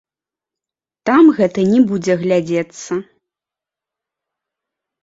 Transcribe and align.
Там 1.09 1.23
гэта 1.39 1.67
не 1.73 1.81
будзе 1.91 2.13
глядзецца. 2.25 2.91